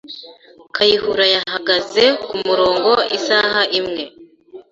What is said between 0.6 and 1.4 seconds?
Kayihura